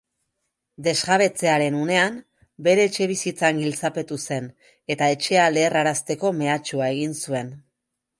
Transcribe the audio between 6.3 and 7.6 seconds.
mehatxua egin zuen.